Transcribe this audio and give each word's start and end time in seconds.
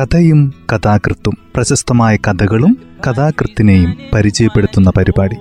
കഥയും 0.00 0.54
കഥാകൃത്തും 0.72 1.38
പ്രശസ്തമായ 1.54 2.16
കഥകളും 2.16 2.76
കഥാകൃത്തിനെയും 3.06 3.96
പരിചയപ്പെടുത്തുന്ന 4.14 4.92
പരിപാടി. 4.96 5.34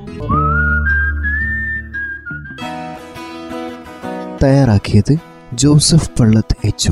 തയ്യാറാക്കിയത് 4.43 5.17
ജോസഫ് 5.53 6.09
പള്ളത്ത് 6.19 6.55
എച്ച് 6.67 6.91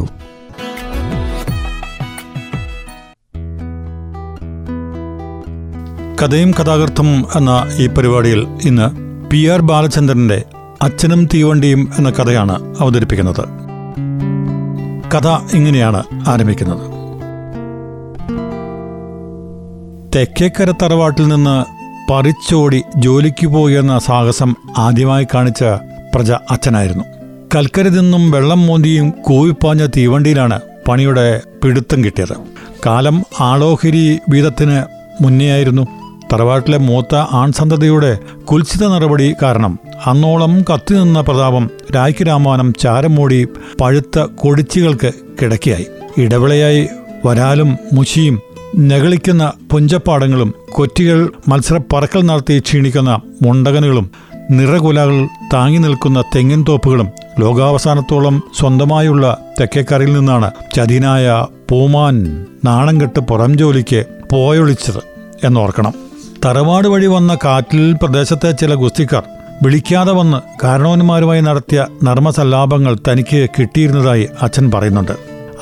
കഥയും 6.24 6.52
കഥാകൃത്തും 6.52 7.26
എന്ന 7.36 7.66
ഈ 7.78 7.88
പരിപാടിയിൽ 7.88 8.48
ഇന്ന് 8.66 8.90
പി 9.30 9.48
ആർ 9.48 9.62
ബാലചന്ദ്രന്റെ 9.62 10.44
അച്ഛനും 10.82 11.26
തീവണ്ടിയും 11.26 11.90
എന്ന 11.98 12.10
കഥയാണ് 12.10 12.76
അവതരിപ്പിക്കുന്നത്. 12.80 13.46
കഥ 15.16 15.28
ഇങ്ങനെയാണ് 15.54 16.04
ആരംഭിക്കുന്നത്. 16.28 16.97
തെക്കേക്കര 20.18 20.74
തറവാട്ടിൽ 20.84 21.28
നിന്ന് 21.28 21.66
പറിച്ചോടി 22.12 22.84
ജോലിക്ക് 22.96 23.48
പോയെന്ന 23.48 24.00
സാഹസം 24.00 24.56
ആദ്യമായി 24.78 25.28
കാണിച്ച 25.36 25.64
പ്രജ 26.16 26.32
അച്ഛനായിരുന്നു. 26.32 27.04
കൽക്കരി 27.56 27.90
നിന്നും 27.90 28.32
വെള്ളം 28.32 28.68
മോന്തിയും 28.68 29.14
കൂവിപ്പാഞ്ഞ 29.22 29.86
തീവണ്ടിയിലാണ് 29.86 30.62
പണിയുടെ 30.88 31.42
പിടുത്തം 31.64 32.04
കിട്ടിയത്. 32.04 32.34
കാലം 32.86 33.24
ആളോഹരി 33.42 34.20
വീതത്തിന് 34.30 34.84
മുന്നെയായിരുന്നു. 35.24 35.88
തറവാട്ടിലെ 36.34 36.78
മൂത്ത 36.78 37.16
ആൺസന്തതിയുടെ 37.16 38.20
കുൽസിത 38.46 38.88
നടപടി 38.88 39.36
കാരണം 39.42 39.80
അന്നോളം 40.06 40.62
കത്തി 40.62 40.94
നിന്ന 40.94 41.22
പ്രതാപം 41.22 41.70
രാഖി 41.96 42.24
രാമാനം 42.24 42.74
ചാരം 42.80 43.16
മൂടി 43.16 43.48
പഴുത്ത 43.82 44.20
കൊടിച്ചുകൾക്ക് 44.20 45.12
കിടക്കിയായി. 45.42 45.88
ഇടവിളയായി 46.18 46.88
വരാലും 47.26 47.78
മുശിയും 47.94 48.42
നകളിക്കുന്ന 48.76 49.54
പുഞ്ചപ്പാടങ്ങളും 49.72 50.54
കൊറ്റികൾ 50.72 51.32
മത്സര 51.48 51.80
പറക്കൽ 51.94 52.22
നടത്തി 52.22 52.60
ക്ഷീണിക്കുന്ന 52.60 53.20
മുണ്ടകനുകളും 53.42 54.12
നിറകുലകൾ 54.52 55.28
താങ്ങി 55.54 55.78
നിൽക്കുന്ന 55.78 56.24
തെങ്ങിൻ 56.36 56.66
തോപ്പുകളും 56.70 57.08
ലോകാവസാനത്തോളം 57.40 58.44
സ്വന്തമായുള്ള 58.60 59.38
തെക്കേക്കരയിൽ 59.60 60.14
നിന്നാണ് 60.14 60.52
ചതിനായ 60.76 61.46
പൂമാൻ 61.70 62.46
നാണം 62.66 63.02
കെട്ട് 63.02 63.20
പുറം 63.20 63.58
ജോലിക്ക് 63.58 64.06
പോയൊളിച്ചത് 64.32 65.04
എന്നോർക്കണം. 65.44 65.94
തറവാട് 66.46 66.88
വഴി 66.88 67.06
വന്ന 67.06 67.38
കാറ്റിൽ 67.46 67.94
പ്രദേശത്തെ 67.94 68.52
ചില 68.52 68.74
ഗുസ്തിക്കാർ 68.74 69.24
വിളിക്കാതെ 69.64 70.12
വന്ന് 70.12 70.38
കാരണവന്മാരുമായി 70.64 71.42
നടത്തിയ 71.42 71.86
നർമ്മസല്ലാപങ്ങൾ 72.04 72.98
തനിക്ക് 73.12 73.50
കിട്ടിയിരുന്നതായി 73.60 74.28
അച്ഛൻ 74.42 74.72
പറയുന്നുണ്ട്. 74.72 75.12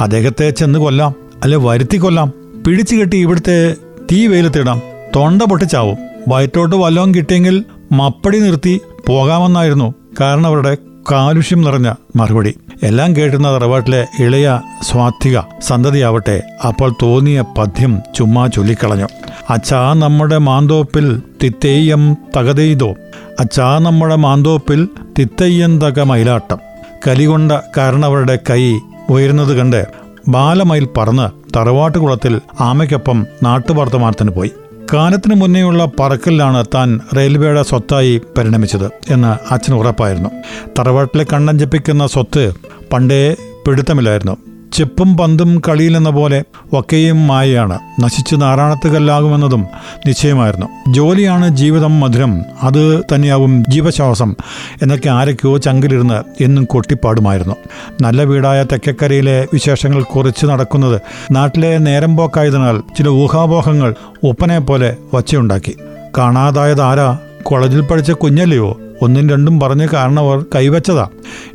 അദ്ദേഹത്തെ 0.01 0.49
ചെന്ന് 0.49 0.79
കൊല്ലാം 0.79 1.15
അല്ലെ 1.43 1.57
വരുത്തി 1.57 1.97
കൊല്ലാം 1.97 2.44
പിടിച്ചു 2.65 2.95
കെട്ടി 2.95 3.17
ഇവിടുത്തെ 3.17 3.75
തീ 4.11 4.27
വെയിലത്തിടാം. 4.27 4.81
തൊണ്ട 5.15 5.41
പൊട്ടിച്ചാവും. 5.41 5.97
വയറ്റോട്ട് 6.27 6.75
വല്ലവും 6.75 7.15
കിട്ടിയെങ്കിൽ 7.15 7.65
മപ്പടി 7.91 8.39
നിർത്തി 8.39 8.81
പോകാമെന്നായിരുന്നു 9.07 9.93
കാരണം 10.21 10.47
അവരുടെ 10.47 10.77
കാലുഷ്യം 11.11 11.61
നിറഞ്ഞ 11.61 11.93
മറുപടി. 12.15 12.55
എല്ലാം 12.83 13.15
കേട്ടുന്ന 13.15 13.55
തറവാട്ടിലെ 13.55 14.07
ഇളയ 14.19 14.59
സ്വാധിക 14.81 15.39
സന്തതിയാവട്ടെ 15.61 16.43
അപ്പോൾ 16.67 16.95
തോന്നിയ 17.01 17.43
പദ്യം 17.57 17.99
ചുമ്മാ 18.15 18.47
ചൊല്ലിക്കളഞ്ഞു. 18.47 19.07
അച്ഛാ 19.49 19.93
നമ്മുടെ 19.93 20.37
മാന്തോപ്പിൽ 20.37 21.21
തിത്തേയം 21.43 22.17
തകതെയ്തോ? 22.37 22.95
അച്ഛാ 23.39 23.79
നമ്മുടെ 23.79 24.15
മാന്തോപ്പിൽ 24.15 24.87
തിത്തയ്യം 25.19 25.81
തക 25.81 25.99
മയിലാട്ടം? 25.99 26.57
കലികൊണ്ട 27.07 27.51
കാരണവരുടെ 27.51 28.39
കൈ 28.49 28.79
ഉയരുന്നത് 29.09 29.57
കണ്ട് 29.57 29.85
ബാലമയിൽ 30.27 30.87
പറന്ന് 30.97 31.44
തറവാട്ടുകുളത്തിൽ 31.55 32.41
ആമയ്ക്കൊപ്പം 32.59 33.27
നാട്ടുവർത്തമാനത്തിന് 33.43 34.31
പോയി. 34.31 34.51
കാലത്തിന് 34.93 35.35
മുന്നേയുള്ള 35.35 35.87
പറക്കലിലാണ് 35.99 36.65
താൻ 36.75 36.99
റെയിൽവേയുടെ 37.17 37.63
സ്വത്തായി 37.63 38.21
പരിണമിച്ചത് 38.37 39.13
എന്ന് 39.13 39.53
അച്ഛന് 39.53 39.75
ഉറപ്പായിരുന്നു. 39.75 40.29
തറവാട്ടിലെ 40.79 41.25
കണ്ണൻ 41.33 41.59
സ്വത്ത് 42.05 42.53
പണ്ടേ 42.93 43.35
പിടുത്തമില്ലായിരുന്നു. 43.67 44.54
ചെപ്പും 44.75 45.17
പന്തും 45.17 45.61
കളിയിലെന്ന 45.69 46.09
പോലെ 46.09 46.43
ഒക്കെയും 46.73 47.27
മായയാണ്. 47.27 47.79
നശിച്ച് 47.99 48.35
നാറാണത്ത് 48.35 48.87
കല്ലാകുമെന്നതും 48.87 49.65
നിശ്ചയമായിരുന്നു. 50.07 50.93
ജോലിയാണ് 50.93 51.49
ജീവിതം 51.49 51.99
മധുരം. 51.99 52.41
അത് 52.63 53.01
തന്നെയാവും 53.01 53.63
ജീവശ്വാസം. 53.69 54.35
എന്നൊക്കെ 54.81 55.09
ആരൊക്കെയോ 55.09 55.57
ചങ്കിലിരുന്ന് 55.57 56.43
എന്നും 56.43 56.65
കൊട്ടിപ്പാടുമായിരുന്നു. 56.65 57.55
നല്ല 58.01 58.23
വീടായ 58.23 58.63
തെക്കക്കരയിലെ 58.63 59.47
വിശേഷങ്ങൾ 59.53 60.03
കുറിച്ച് 60.03 60.45
നടക്കുന്നത് 60.45 61.01
നാട്ടിലെ 61.31 61.77
നേരം 61.77 62.17
പോക്കായതിനാൽ 62.17 62.79
ചില 62.97 63.09
ഊഹാപോഹങ്ങൾ 63.09 63.95
ഉപ്പനെ 64.23 64.59
പോലെ 64.59 64.97
വച്ചയുണ്ടാക്കി. 65.13 65.77
കാണാതായത് 66.17 66.81
ആരാ? 66.81 67.17
കോളേജിൽ 67.43 67.81
പഠിച്ച 67.81 68.11
കുഞ്ഞല്ലയോ? 68.11 68.77
ഒന്നും 69.01 69.29
രണ്ടും 69.29 69.59
പറഞ്ഞ് 69.59 69.87
കാരണവർ 69.93 70.45
കൈവച്ചതാ. 70.55 71.07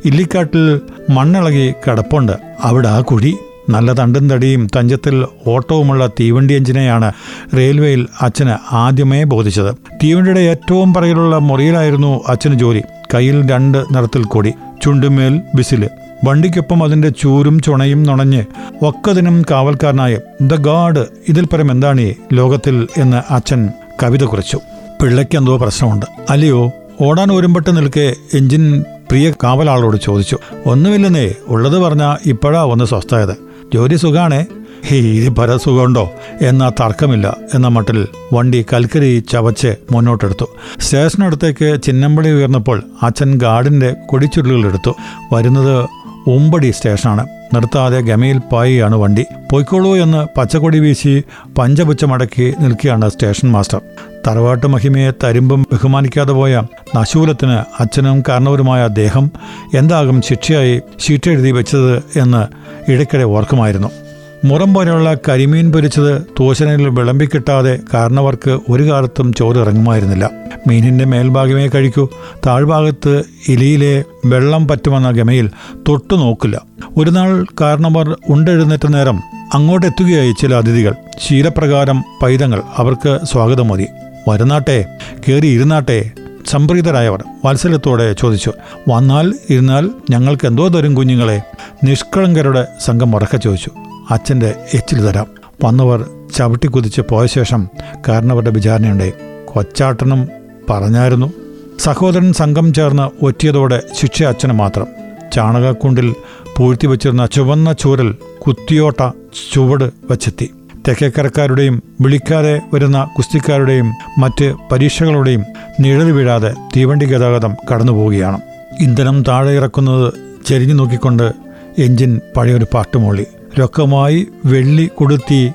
ഇല്ലിക്കാട്ടിൽ 0.05 0.81
മണ്ണിളകി 1.09 1.73
കിടപ്പുണ്ട്. 1.87 2.31
അവിടെ 2.63 2.87
ആ 2.87 3.01
കുഴി 3.01 3.35
നല്ല 3.69 3.93
തണ്ടും 3.93 4.29
തടിയും 4.29 4.67
തഞ്ചത്തിൽ 4.75 5.25
ഓട്ടവുമുള്ള 5.47 6.07
തീവണ്ടി 6.07 6.53
എഞ്ചിനെയാണ് 6.53 7.11
റെയിൽവേയിൽ 7.57 8.07
അച്ഛന് 8.21 8.75
ആദ്യമേ 8.75 9.23
ബോധിച്ചത്. 9.23 9.75
തീവണ്ടിയുടെ 10.03 10.39
ഏറ്റവും 10.39 10.93
പറയിലുള്ള 10.93 11.37
മുറിയിലായിരുന്നു 11.37 12.21
അച്ഛന് 12.27 12.59
ജോലി. 12.59 12.81
കയ്യിൽ 13.13 13.51
രണ്ട് 13.51 13.77
നിറത്തിൽ 13.77 14.23
കൊടി 14.23 14.53
ചുണ്ടുമേൽ 14.83 15.41
ബിസിൽ 15.55 15.89
വണ്ടിക്കൊപ്പം 16.27 16.83
അതിന്റെ 16.83 17.09
ചൂരും 17.09 17.59
ചുണയും 17.59 18.03
നുണഞ്ഞ് 18.03 18.43
ഒക്കതിനും 18.85 19.45
കാവൽക്കാരനായ 19.51 20.17
ദ 20.41 20.55
ഗാഡ് 20.55 21.05
ഇതിൽ 21.27 21.45
പരം 21.45 21.71
എന്താണ് 21.71 22.13
ലോകത്തിൽ? 22.33 22.87
എന്ന് 22.97 23.33
അച്ഛൻ 23.33 23.69
കവിത 24.03 24.23
കുറിച്ചു. 24.23 24.59
പിള്ളയ്ക്ക് 25.01 25.37
എന്തോ 25.37 25.57
പ്രശ്നമുണ്ട്. 25.57 26.05
അല്ലയോ? 26.29 26.71
ഓടാൻ 27.01 27.31
ഒരുമ്പട്ട് 27.31 27.77
നിൽക്കെ 27.77 28.15
എഞ്ചിൻ 28.33 28.81
പ്രിയ 28.81 29.31
കാവലാളോട് 29.43 29.97
ചോദിച്ചു 29.97 30.37
ഒന്നുമില്ലെന്നേ 30.65 31.35
ഉള്ളത് 31.47 31.79
പറഞ്ഞാൽ 31.79 32.29
ഇപ്പോഴാ 32.29 32.61
ഒന്ന് 32.63 32.85
സ്വസ്ഥായത്. 32.85 33.37
ജോലി 33.73 33.95
സുഖാണേ? 33.95 34.45
ഇത് 34.91 35.29
പരസുഖമുണ്ടോ? 35.29 36.11
എന്ന 36.41 36.69
തർക്കമില്ല 36.69 37.37
എന്ന 37.53 37.67
മട്ടിൽ 37.67 38.07
വണ്ടി 38.33 38.65
കൽക്കരി 38.73 39.23
ചവച്ച് 39.31 39.75
മുന്നോട്ടെടുത്തു. 39.91 40.45
സ്റ്റേഷനടുത്തേക്ക് 40.79 41.81
ചിന്നമ്പളി 41.83 42.29
ഉയർന്നപ്പോൾ 42.29 42.83
അച്ഛൻ 43.03 43.37
ഗാർഡിന്റെ 43.37 43.95
കൊടിച്ചുരുളുകൾ 44.05 44.67
എടുത്തു 44.67 44.95
വരുന്നത് 45.33 45.85
ഉമ്പടി 46.27 46.71
സ്റ്റേഷനാണ്. 46.71 47.27
നിർത്താതെ 47.55 47.99
ഗമയിൽ 47.99 48.37
പായിയാണ് 48.37 48.95
വണ്ടി. 48.95 49.25
പൊയ്ക്കോളൂ 49.51 49.95
എന്ന് 49.95 50.39
പച്ചക്കൊടി 50.39 50.79
വീശി 50.79 51.23
പഞ്ചപുച്ചമടക്കി 51.57 52.53
നിൽക്കുകയാണ് 52.59 53.09
സ്റ്റേഷൻ 53.09 53.51
മാസ്റ്റർ. 53.51 53.81
തറവാട്ട് 54.27 54.67
മഹിമയെ 54.67 55.11
തരുമ്പും 55.23 55.65
ബഹുമാനിക്കാതെ 55.73 56.31
പോയ 56.31 56.63
നശൂലത്തിന് 56.95 57.81
അച്ഛനും 57.81 58.23
കാരണവരുമായ 58.29 58.83
അദ്ദേഹം 58.83 59.31
എന്താകും 59.75 60.21
ശിക്ഷയായി 60.21 60.81
ഷീറ്റെഴുതി 60.99 61.51
വെച്ചത് 61.51 62.19
എന്ന് 62.19 62.47
ഇടയ്ക്കിടെ 62.91 63.23
ഓർക്കുമായിരുന്നു. 63.23 64.00
മുറം 64.45 64.73
പോലെയുള്ള 64.73 65.17
കരിമീൻ 65.29 65.71
പൊരിച്ചത് 65.71 66.21
തൂശനയിൽ 66.39 66.89
വിളമ്പിക്കിട്ടാതെ 66.89 67.79
കാരണവർക്ക് 67.93 68.59
ഒരു 68.69 68.91
കാലത്തും 68.91 69.33
ചോറ് 69.33 69.57
ഇറങ്ങുമായിരുന്നില്ല 69.57 70.29
മീനിന്റെ 70.67 71.05
മേൽഭാഗമേ 71.05 71.67
കഴിക്കൂ. 71.67 72.07
താഴ്ഭാഗത്ത് 72.47 73.23
ഇലിയിലെ 73.47 74.03
വെള്ളം 74.25 74.67
പറ്റുമെന്ന 74.67 75.11
ഗമയിൽ 75.11 75.49
തൊട്ടു 75.87 76.15
നോക്കില്ല. 76.15 76.61
ഒരു 76.97 77.09
നാൾ 77.09 77.45
കാരണവർ 77.61 78.17
ഉണ്ടെഴുന്നേറ്റ 78.29 78.87
നേരം 78.87 79.19
അങ്ങോട്ടെത്തുകയായി 79.53 80.31
ചില 80.31 80.55
അതിഥികൾ. 80.55 80.95
ശീലപ്രകാരം 81.19 82.03
പൈതങ്ങൾ 82.23 82.61
അവർക്ക് 82.77 83.19
സ്വാഗതം 83.23 83.67
മതി 83.67 83.87
വരുന്നാട്ടെ 84.29 84.85
കയറി 85.27 85.47
ഇരുന്നാട്ടെ 85.47 86.11
സംപ്രീതരായവർ 86.47 87.23
വാത്സല്യത്തോടെ 87.45 88.13
ചോദിച്ചു. 88.13 88.53
വന്നാൽ 88.89 89.33
ഇരുന്നാൽ 89.49 89.89
ഞങ്ങൾക്ക് 90.09 90.47
എന്തോ 90.47 90.67
തരും 90.67 90.95
കുഞ്ഞുങ്ങളെ? 90.95 91.41
നിഷ്കളങ്കരുടെ 91.83 92.67
സംഘം 92.85 93.15
ഉറക്കെ 93.15 93.37
ചോദിച്ചു. 93.37 93.71
അച്ഛന്റെ 94.11 94.55
എച്ചിൽ 94.73 95.01
തരാം. 95.05 95.27
വന്നവർ 95.63 96.09
ചവിട്ടി 96.35 96.67
കുതിച്ച് 96.67 97.01
പോയ 97.09 97.27
ശേഷം 97.27 97.67
കാരണവരുടെ 98.07 98.49
വിചാരണയുണ്ടായി. 98.49 99.13
കൊച്ചാട്ടനും 99.45 100.27
പറഞ്ഞായിരുന്നു 100.69 101.33
സഹോദരൻ 101.79 102.33
സംഘം 102.33 102.73
ചേർന്ന് 102.73 103.25
ഒറ്റിയതോടെ 103.25 103.81
ശിക്ഷ 103.99 104.23
അച്ഛന് 104.23 104.53
മാത്രം. 104.53 104.87
ചാണകക്കുണ്ടിൽ 105.33 106.15
പൂഴ്ത്തി 106.57 106.87
വച്ചിരുന്ന 106.87 107.25
ചുവന്ന 107.25 107.73
ചൂരൽ 107.73 108.15
കുത്തിയോട്ട 108.47 109.11
ചുവട് 109.53 109.91
വച്ചെത്തി. 110.09 110.51
തെക്കേക്കരക്കാരുടെയും 110.87 111.83
വിളിക്കാതെ 112.01 112.61
വരുന്ന 112.73 113.09
കുസ്തിക്കാരുടെയും 113.17 113.93
മറ്റ് 114.17 114.53
പരീക്ഷകളുടെയും 114.71 115.43
നിഴൽ 115.79 116.11
വീഴാതെ 116.11 116.53
തീവണ്ടി 116.75 117.05
ഗതാഗതം 117.05 117.55
കടന്നുപോവുകയാണ്. 117.73 118.41
ഇന്ധനം 118.79 119.23
താഴെ 119.23 119.51
ഇറക്കുന്നത് 119.51 120.13
ചെരിഞ്ഞു 120.45 120.73
നോക്കിക്കൊണ്ട് 120.73 121.31
എഞ്ചിൻ 121.77 122.21
പഴയൊരു 122.37 122.65
പാട്ടുമൂളി. 122.73 123.25
രൊക്കമായി 123.59 124.27
വെള്ളി 124.45 124.89
കൊടുത്തി 124.95 125.51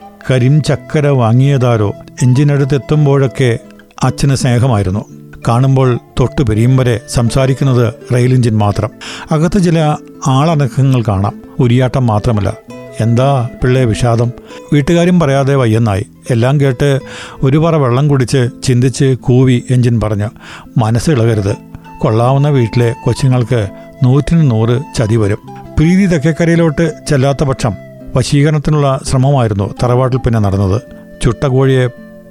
ചക്കര 0.64 1.06
വാങ്ങിയതാരോ 1.06 1.93
എഞ്ചിനടുത്തെത്തുമ്പോഴൊക്കെ 2.22 3.58
അച്ഛന് 4.04 4.34
സ്നേഹമായിരുന്നു. 4.34 5.04
കാണുമ്പോൾ 5.48 5.98
തൊട്ടു 6.20 6.43
പെരിയും 6.43 6.76
വരെ 6.76 7.00
സംസാരിക്കുന്നത് 7.08 7.94
റെയിൽ 8.14 8.34
എഞ്ചിൻ 8.34 8.58
മാത്രം. 8.58 8.90
അകത്ത് 9.32 9.62
ചില 9.62 9.96
ആളനക്കങ്ങൾ 10.26 11.02
കാണാം. 11.08 11.43
ഉരിയാട്ടം 11.60 12.06
മാത്രമല്ല. 12.06 12.56
എന്താ 13.00 13.48
പിള്ളേ 13.62 13.84
വിഷാദം? 13.84 14.32
വീട്ടുകാരും 14.72 15.20
പറയാതെ 15.20 15.54
വയ്യെന്നായി. 15.54 16.06
എല്ലാം 16.31 16.60
കേട്ട് 16.60 16.99
ഒരു 17.42 17.58
പറ 17.58 17.75
വെള്ളം 17.76 18.08
കുടിച്ച് 18.08 18.49
ചിന്തിച്ച് 18.62 19.16
കൂവി 19.20 19.62
എഞ്ചിൻ 19.70 20.00
പറഞ്ഞു 20.00 20.31
മനസ്സിളകരുത്. 20.78 21.56
കൊള്ളാവുന്ന 21.99 22.49
വീട്ടിലെ 22.49 22.94
കൊച്ചുങ്ങൾക്ക് 23.04 23.69
നൂറ്റിന് 24.04 24.50
നൂറ് 24.50 24.82
ചതി 24.96 25.16
വരും. 25.16 25.38
പ്രീതി 25.78 26.06
തെക്കേക്കരയിലോട്ട് 26.06 26.92
ചെല്ലാത്ത 27.08 27.44
പക്ഷം 27.44 27.85
വശീകരണത്തിനുള്ള 28.16 29.00
ശ്രമമായിരുന്നു 29.04 29.74
തറവാട്ടിൽ 29.82 30.18
പിന്നെ 30.18 30.40
നടന്നത്. 30.40 30.82
ചുട്ട 31.22 31.46
കോഴിയെ 31.46 31.88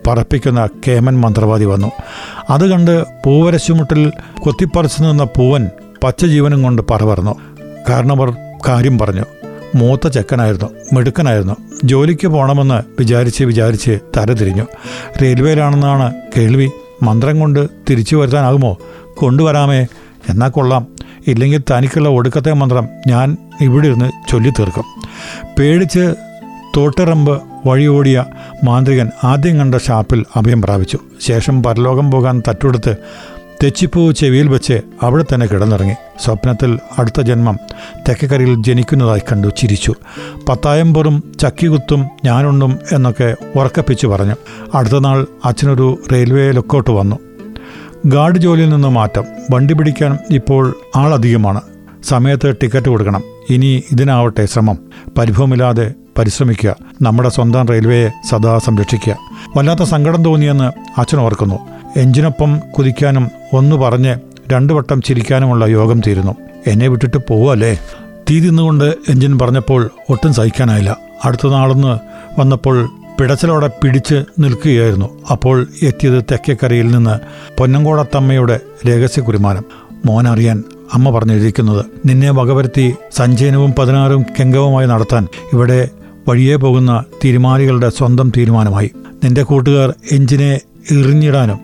പറപ്പിക്കുന്ന 0.08 0.68
കേമൻ 0.88 1.22
മന്ത്രവാദി 1.22 1.66
വന്നു. 1.66 1.92
അത് 2.50 2.70
കണ്ട് 2.72 3.04
പൂവരശുമുട്ടിൽ 3.26 4.12
കൊത്തിപ്പറിച്ചു 4.40 5.04
നിന്ന 5.04 5.24
പൂവൻ 5.24 5.70
പച്ചജീവനും 6.04 6.64
കൊണ്ട് 6.64 6.82
പറവർന്നു 6.92 7.36
കാരണവർ 7.90 8.34
കാര്യം 8.70 9.00
പറഞ്ഞു. 9.00 9.26
മൂത്ത 9.76 10.08
ചെക്കനായിരുന്നു 10.08 10.66
മിടുക്കനായിരുന്നു. 10.94 11.56
ജോലിക്ക് 11.84 12.28
പോകണമെന്ന് 12.28 12.84
വിചാരിച്ച് 13.00 13.44
വിചാരിച്ച് 13.44 14.00
തരതിരിഞ്ഞു. 14.18 14.64
റെയിൽവേയിലാണെന്നാണ് 15.22 16.14
കേൾവി. 16.38 16.70
മന്ത്രം 17.04 17.40
കൊണ്ട് 17.40 17.68
തിരിച്ചു 17.90 18.16
വരുത്താനാകുമോ? 18.16 18.78
കൊണ്ടുവരാമേ. 19.18 19.88
എന്നാ 20.30 20.48
കൊള്ളാം. 20.48 20.88
ഇല്ലെങ്കിൽ 21.28 21.62
തനിക്കുള്ള 21.72 22.10
ഒടുക്കത്തെ 22.10 22.54
മന്ത്രം 22.54 22.88
ഞാൻ 23.08 23.38
ഇവിടെ 23.62 23.88
ഇരുന്ന് 23.88 24.32
ചൊല്ലി 24.32 24.50
തീർക്കും 24.50 24.84
പേടിച്ച് 25.60 26.16
തോട്ടിറമ്പ് 26.78 27.42
വഴിയോടിയ 27.66 28.26
മാന്ത്രികൻ 28.64 29.10
ആദ്യം 29.24 29.60
കണ്ട 29.60 29.76
ഷാപ്പിൽ 29.76 30.26
അഭയം 30.36 30.62
പ്രാപിച്ചു. 30.62 31.00
ശേഷം 31.22 31.64
പരലോകം 31.64 32.12
പോകാൻ 32.12 32.44
തട്ടുകൊടുത്ത് 32.48 32.96
തെച്ചിപ്പൂ 33.64 34.12
ചെവിയിൽ 34.12 34.48
വെച്ച് 34.48 34.82
അവിടെ 35.04 35.26
തന്നെ 35.34 35.46
കിടന്നിറങ്ങി. 35.46 35.94
സ്വപ്നത്തിൽ 36.24 36.80
അടുത്ത 37.00 37.22
ജന്മം 37.22 37.58
തെക്കക്കരയിൽ 38.10 38.64
ജനിക്കുന്നതായി 38.64 39.20
കണ്ടു 39.20 39.48
ചിരിച്ചു. 39.48 39.94
പത്തായം 40.50 40.94
പൊറും 40.94 41.24
ചക്കികുത്തും 41.40 42.08
ഞാനുണ്ടും 42.26 42.80
എന്നൊക്കെ 42.92 43.36
ഉറക്കപ്പിച്ചു 43.56 44.08
പറഞ്ഞു. 44.08 44.36
അടുത്ത 44.76 45.00
നാൾ 45.00 45.28
അച്ഛനൊരു 45.46 46.04
റെയിൽവേ 46.12 46.52
ലുക്കൗട്ട് 46.52 46.92
വന്നു. 46.92 47.20
ഗാർഡ് 48.06 48.38
ജോലിയിൽ 48.38 48.70
നിന്ന് 48.70 48.88
മാറ്റം. 48.88 49.24
വണ്ടി 49.52 49.74
പിടിക്കാൻ 49.74 50.18
ഇപ്പോൾ 50.32 50.76
ആളധികമാണ്. 50.96 51.62
സമയത്ത് 52.04 52.56
ടിക്കറ്റ് 52.64 52.90
കൊടുക്കണം. 52.90 53.24
ഇനി 53.50 53.84
ഇതിനാവട്ടെ 53.92 54.46
ശ്രമം. 54.46 54.78
പരിഭവമില്ലാതെ 55.18 55.94
പരിശ്രമിക്കുക. 56.18 56.76
നമ്മുടെ 57.02 57.30
സ്വന്തം 57.30 57.68
റെയിൽവേയെ 57.68 58.10
സദാ 58.30 58.58
സംരക്ഷിക്കുക. 58.58 59.18
വല്ലാത്ത 59.58 59.84
സങ്കടം 59.84 60.24
തോന്നിയെന്ന് 60.24 61.00
അച്ഛൻ 61.00 61.20
ഓർക്കുന്നു. 61.20 61.60
എഞ്ചിനൊപ്പം 61.98 62.60
കുതിക്കാനും 62.78 63.30
ഒന്ന് 63.54 63.76
പറഞ്ഞ് 63.76 64.16
രണ്ടു 64.54 64.74
വട്ടം 64.74 65.02
ചിരിക്കാനുമുള്ള 65.02 65.66
യോഗം 65.66 66.02
തീരുന്നു. 66.08 66.36
എന്നെ 66.68 66.88
വിട്ടിട്ട് 66.88 67.18
പോവല്ലേ? 67.18 67.80
തീ 68.30 68.40
തിന്നുകൊണ്ട് 68.40 68.84
എഞ്ചിൻ 68.84 69.40
പറഞ്ഞപ്പോൾ 69.40 69.90
ഒട്ടും 70.10 70.34
സഹിക്കാനായില്ല. 70.34 70.98
അടുത്ത 71.26 71.48
നാളെന്ന് 71.48 72.00
വന്നപ്പോൾ 72.40 72.90
പിടച്ചലോടെ 73.20 73.70
പിടിച്ച് 73.84 74.24
നിൽക്കുകയായിരുന്നു. 74.40 75.20
അപ്പോൾ 75.32 75.68
എത്തിയത് 75.84 76.24
തെക്കേക്കരയിൽ 76.32 76.88
നിന്ന് 76.88 77.20
പൊന്നങ്കോടത്തമ്മയുടെ 77.58 78.60
രഹസ്യ 78.88 79.22
കുരുമാനം 79.22 79.64
മോനറിയാൻ 80.06 80.64
അമ്മ 80.94 81.10
പറഞ്ഞിരിക്കുന്നത് 81.10 81.86
നിന്നെ 82.06 82.32
വകവരുത്തി 82.32 82.96
സഞ്ചയനവും 83.12 83.74
പതിനാറും 83.80 84.26
കെങ്കവുമായി 84.40 84.88
നടത്താൻ 84.88 85.28
ഇവിടെ 85.54 85.90
വഴിയേ 86.28 86.56
പോകുന്ന 86.56 87.04
തീരുമാനികളുടെ 87.26 87.90
സ്വന്തം 87.90 88.32
തീരുമാനമായി. 88.38 88.92
നിന്റെ 89.24 89.44
കൂട്ടുകാർ 89.44 89.94
എഞ്ചിനെ 90.12 90.62
എറിഞ്ഞിടാനും 90.92 91.60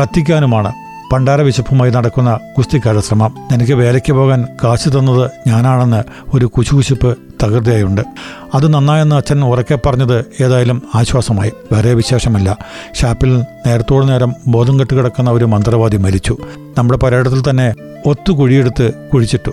കത്തിക്കാനുമാണ് 0.00 0.72
പണ്ടാര 1.12 1.40
വിശപ്പുമായി 1.40 1.90
നടക്കുന്ന 1.90 2.38
ഗുസ്തിക്കാരുടെ 2.56 3.02
ശ്രമം. 3.02 3.34
നിനക്ക് 3.52 3.72
വേലയ്ക്ക് 3.72 4.12
പോകാൻ 4.12 4.46
കാശ് 4.64 4.88
തന്നത് 4.88 5.30
ഞാനാണെന്ന് 5.46 6.02
ഒരു 6.34 6.46
കുശുകുശുപ്പ് 6.46 7.18
തകൃതയായുണ്ട്. 7.44 8.00
അത് 8.54 8.74
നന്നായെന്ന് 8.74 9.16
അച്ഛൻ 9.16 9.44
ഉറക്കെ 9.44 9.78
പറഞ്ഞത് 9.86 10.24
ഏതായാലും 10.42 10.82
ആശ്വാസമായി. 10.94 11.52
വേറെ 11.72 11.94
വിശേഷമല്ല. 11.94 12.58
ഷാപ്പിൽ 12.94 13.40
നേരത്തോടു 13.66 14.06
നേരം 14.06 14.32
ബോധം 14.46 14.80
കെട്ട് 14.80 14.94
കിടക്കുന്ന 14.94 15.30
ഒരു 15.30 15.44
മന്ത്രവാദി 15.44 15.96
മരിച്ചു. 15.96 16.36
നമ്മുടെ 16.78 16.98
പരേഡത്തിൽ 16.98 17.50
തന്നെ 17.50 17.74
ഒത്തു 18.06 18.32
കുഴിയെടുത്ത് 18.32 18.92
കുഴിച്ചിട്ടു. 19.14 19.50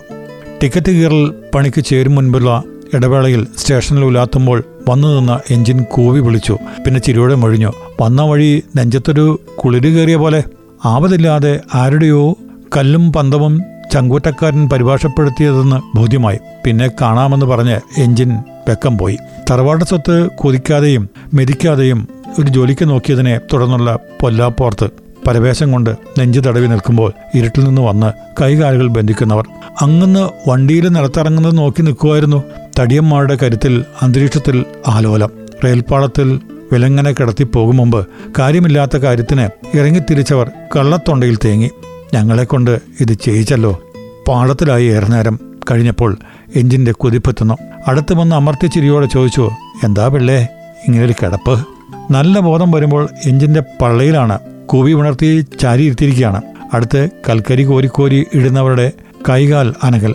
ടിക്കറ്റ് 0.62 0.92
കീറൽ 0.92 1.34
പണിക്ക് 1.54 1.84
ചേരും 1.84 2.14
മുൻപുള്ള 2.14 2.62
ഇടവേളയിൽ 2.94 3.46
സ്റ്റേഷനിൽ 3.58 4.04
ഉലാത്തുമ്പോൾ 4.04 4.64
വന്നു 4.88 5.08
നിന്ന 5.08 5.40
എഞ്ചിൻ 5.50 5.82
കൂവി 5.82 6.20
വിളിച്ചു. 6.20 6.58
പിന്നെ 6.84 7.00
ചിരിയോടെ 7.00 7.34
മൊഴിഞ്ഞു. 7.34 7.72
വന്ന 8.00 8.22
വഴി 8.22 8.62
നെഞ്ചത്തൊരു 8.76 9.40
കുളിര് 9.56 9.94
കയറിയ 9.94 10.16
പോലെ. 10.16 10.42
ആവതില്ലാതെ 10.84 11.60
ആരുടെയോ 11.74 12.36
കല്ലും 12.76 13.12
പന്തവും 13.12 13.62
ചങ്കൂറ്റക്കാരൻ 13.92 14.68
പരിഭാഷപ്പെടുത്തിയതെന്ന് 14.68 15.98
ബോധ്യമായി. 15.98 16.38
പിന്നെ 16.64 16.88
കാണാമെന്ന് 17.00 17.46
പറഞ്ഞ് 17.46 17.80
എഞ്ചിൻ 18.00 18.30
വെക്കം 18.68 18.98
പോയി. 18.98 19.18
തറവാട് 19.50 19.84
സ്വത്ത് 19.84 20.28
കൊതിക്കാതെയും 20.36 21.08
മെതിക്കാതെയും 21.34 22.08
ഒരു 22.40 22.48
ജോലിക്ക് 22.48 22.88
നോക്കിയതിനെ 22.88 23.40
തുടർന്നുള്ള 23.52 23.98
പൊല്ലാപ്പോർത്ത് 24.20 24.88
പരവേശം 25.26 25.72
കൊണ്ട് 25.72 25.90
നെഞ്ചു 25.90 26.40
തടവി 26.40 26.66
നിൽക്കുമ്പോൾ 26.66 27.12
ഇരുട്ടിൽ 27.34 27.64
നിന്ന് 27.64 27.82
വന്ന് 27.82 28.12
കൈകാലുകൾ 28.42 28.88
ബന്ധിക്കുന്നവർ. 28.88 29.46
അങ്ങന്ന് 29.80 30.50
വണ്ടിയിൽ 30.50 30.88
നിലത്തിറങ്ങുന്നത് 30.88 31.58
നോക്കി 31.58 31.82
നിൽക്കുമായിരുന്നു 31.82 32.42
തടിയന്മാരുടെ 32.80 33.38
കരുത്തിൽ 33.42 33.84
അന്തരീക്ഷത്തിൽ 34.02 34.64
ആലോലം. 34.88 35.30
റെയിൽപ്പാളത്തിൽ 35.64 36.40
വിലങ്ങനെ 36.72 37.12
കിടത്തി 37.12 37.44
പോകും 37.44 37.76
മുമ്പ് 37.76 38.06
കാര്യമില്ലാത്ത 38.38 38.96
കാര്യത്തിന് 38.96 39.76
ഇറങ്ങിത്തിരിച്ചവർ 39.76 40.50
കള്ളത്തൊണ്ടയിൽ 40.76 41.38
തേങ്ങി. 41.44 41.70
ഞങ്ങളെക്കൊണ്ട് 42.14 42.80
ഇത് 43.00 43.12
ചെയ്യിച്ചല്ലോ. 43.12 43.81
പാളത്തിലായി 44.28 44.86
ഏറെ 44.86 45.06
നേരം 45.06 45.38
കഴിഞ്ഞപ്പോൾ 45.70 46.16
എഞ്ചിന്റെ 46.56 46.92
കുതിപ്പെത്തുന്നു. 46.92 47.54
അടുത്ത് 47.88 48.14
വന്ന് 48.14 48.36
അമർത്തിച്ചിരിയോടെ 48.36 49.06
ചോദിച്ചു 49.06 49.50
എന്താ 49.84 50.08
പിള്ളേ 50.08 50.48
ഇങ്ങനൊരു 50.88 51.12
കിടപ്പ്? 51.12 51.66
നല്ല 52.10 52.40
ബോധം 52.40 52.70
വരുമ്പോൾ 52.70 53.08
എഞ്ചിന്റെ 53.24 53.62
പള്ളയിലാണ് 53.82 54.38
കൂവി 54.66 54.92
ഉണർത്തി 54.92 55.46
ചാരി 55.60 55.82
ഇരുത്തിയിരിക്കുകയാണ്. 55.84 56.42
അടുത്ത് 56.74 57.08
കൽക്കരി 57.28 57.62
കോരിക്കോരി 57.62 58.26
ഇടുന്നവരുടെ 58.34 58.92
കൈകാൽ 59.28 59.74
അനകൽ. 59.82 60.14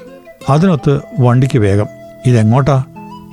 അതിനൊത്ത് 0.50 1.00
വണ്ടിക്ക് 1.20 1.60
വേഗം. 1.60 1.86
ഇതെങ്ങോട്ടാ? 2.26 2.84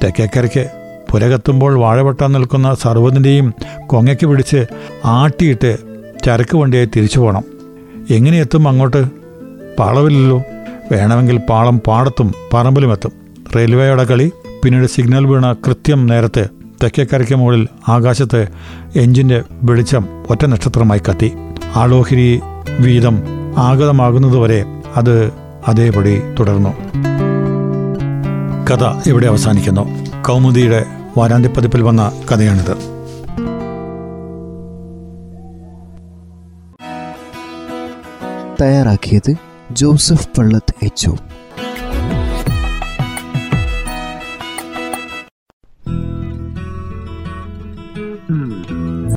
തെക്കേക്കരയ്ക്ക്. 0.05 0.71
പുരകത്തുമ്പോൾ 1.11 1.79
വാഴവെട്ടാൻ 1.79 2.33
നിൽക്കുന്ന 2.33 2.75
സർവതിന്റെയും 2.75 3.55
കൊങ്ങയ്ക്ക് 3.87 4.27
പിടിച്ച് 4.27 4.67
ആട്ടിയിട്ട് 5.05 5.77
ചരക്ക് 6.25 6.57
വണ്ടിയായി 6.57 6.89
തിരിച്ചു 6.97 7.21
പോകണം 7.21 7.45
എങ്ങനെയെത്തും 8.11 8.69
അങ്ങോട്ട്? 8.69 9.05
പാളവില്ലല്ലോ. 9.79 10.43
വേണമെങ്കിൽ 10.93 11.37
പാളം 11.37 11.79
പാടത്തും 11.79 12.33
പറമ്പിലും 12.55 12.93
എത്തും. 12.93 13.13
റെയിൽവേയുടെ 13.57 14.05
കളി 14.05 14.33
പിന്നീട് 14.65 14.87
സിഗ്നൽ 14.87 15.27
വീണ 15.27 15.53
കൃത്യം 15.53 16.07
നേരത്തെ 16.07 16.49
തെക്കേക്കരയ്ക്ക് 16.83 17.35
മുകളിൽ 17.35 17.69
ആകാശത്ത് 17.89 18.49
എഞ്ചിന്റെ 18.97 19.43
വെളിച്ചം 19.63 20.07
ഒറ്റ 20.31 20.45
നക്ഷത്രമായി 20.45 21.01
കത്തി. 21.11 21.33
ആളോഹിരി 21.77 22.41
വീതം 22.81 23.23
ആഗതമാകുന്നതുവരെ 23.57 24.65
അത് 24.97 25.33
അതേപടി 25.69 26.23
തുടർന്നു. 26.41 26.69
കഥ 28.71 29.09
ഇവിടെ 29.09 29.27
അവസാനിക്കുന്നു. 29.27 29.89
കൗമുദിയുടെ 30.23 30.85
വാരാന്ത്യപ്പതിപ്പിൽ 31.19 31.83
വന്ന 31.83 32.13
കഥയാണിത്. 32.33 32.95
തയ്യാറാക്കിയത് 38.61 39.54
ജോസഫ് 39.75 40.29
പള്ളത്ത് 40.39 40.85
എച്ച് 40.85 41.11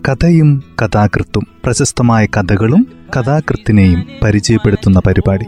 കഥയും 0.10 0.64
കഥാകൃത്തും 0.82 1.48
പ്രശസ്തമായ 1.64 2.26
കഥകളും 2.26 2.88
കഥാകൃത്തിനെയും 3.18 4.06
പരിചയപ്പെടുത്തുന്ന 4.24 5.00
പരിപാടി. 5.00 5.46